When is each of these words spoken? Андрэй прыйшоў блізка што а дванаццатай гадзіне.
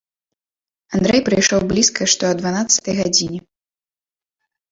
Андрэй 0.99 1.21
прыйшоў 1.27 1.61
блізка 1.71 2.03
што 2.13 2.23
а 2.31 2.37
дванаццатай 2.39 2.95
гадзіне. 3.01 3.39